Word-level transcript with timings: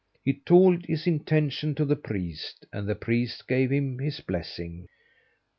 He 0.25 0.33
told 0.33 0.85
his 0.87 1.05
intention 1.05 1.75
to 1.75 1.85
the 1.85 1.95
priest, 1.95 2.65
and 2.73 2.89
the 2.89 2.95
priest 2.95 3.47
gave 3.47 3.71
him 3.71 3.99
his 3.99 4.19
blessing. 4.19 4.87